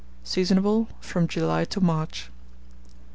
Seasonable 0.25 0.87
from 0.99 1.27
July 1.27 1.63
to 1.65 1.79
March. 1.79 2.31